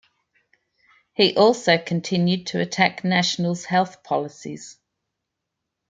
[1.13, 4.79] He also continued to attack National's health policies.